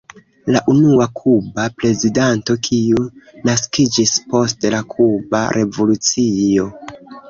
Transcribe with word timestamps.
La 0.53 0.61
unua 0.71 1.05
kuba 1.19 1.65
prezidanto 1.83 2.57
kiu 2.69 3.05
naskiĝis 3.51 4.17
post 4.35 4.69
la 4.79 4.85
kuba 4.99 5.47
revolucio. 5.63 6.73